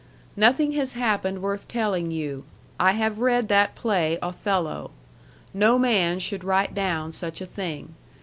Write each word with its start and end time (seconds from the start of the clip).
Nothing 0.35 0.71
has 0.71 0.93
happened 0.93 1.43
worth 1.43 1.67
telling 1.67 2.09
you. 2.09 2.43
I 2.79 2.93
have 2.93 3.19
read 3.19 3.49
that 3.49 3.75
play 3.75 4.17
Othello. 4.23 4.89
No 5.53 5.77
man 5.77 6.17
should 6.17 6.43
write 6.43 6.73
down 6.73 7.11
such 7.11 7.39
a 7.39 7.45
thing. 7.45 7.93